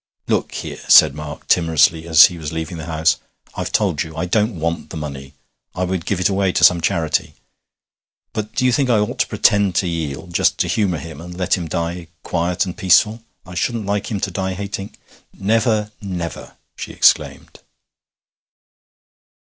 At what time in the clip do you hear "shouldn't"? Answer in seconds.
13.53-13.85